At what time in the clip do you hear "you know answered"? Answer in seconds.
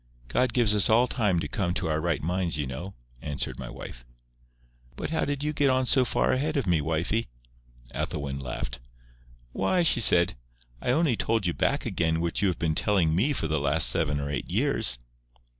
2.57-3.59